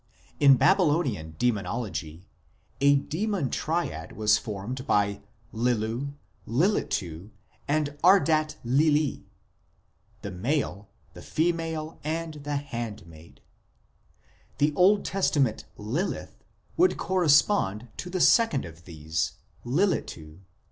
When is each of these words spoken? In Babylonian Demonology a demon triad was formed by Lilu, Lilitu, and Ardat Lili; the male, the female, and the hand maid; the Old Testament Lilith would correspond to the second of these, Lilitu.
In 0.39 0.57
Babylonian 0.57 1.35
Demonology 1.37 2.27
a 2.79 2.95
demon 2.95 3.51
triad 3.51 4.13
was 4.13 4.35
formed 4.35 4.87
by 4.87 5.21
Lilu, 5.51 6.13
Lilitu, 6.47 7.29
and 7.67 7.89
Ardat 8.03 8.55
Lili; 8.63 9.27
the 10.23 10.31
male, 10.31 10.89
the 11.13 11.21
female, 11.21 11.99
and 12.03 12.33
the 12.33 12.55
hand 12.55 13.05
maid; 13.05 13.41
the 14.57 14.73
Old 14.75 15.05
Testament 15.05 15.65
Lilith 15.77 16.43
would 16.77 16.97
correspond 16.97 17.87
to 17.97 18.09
the 18.09 18.19
second 18.21 18.65
of 18.65 18.85
these, 18.85 19.33
Lilitu. 19.63 20.39